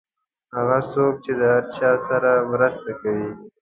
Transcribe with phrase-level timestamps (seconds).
[0.55, 3.29] هغه څوک چې د هر چا سره مرسته کوي.